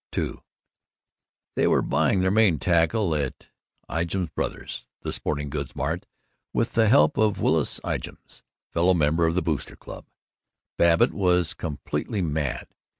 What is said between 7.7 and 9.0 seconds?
Ijams, fellow